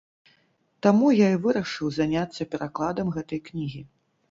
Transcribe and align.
Таму 0.87 1.11
я 1.17 1.27
і 1.33 1.35
вырашыў 1.43 1.93
заняцца 1.99 2.49
перакладам 2.57 3.15
гэтай 3.21 3.45
кнігі. 3.53 3.87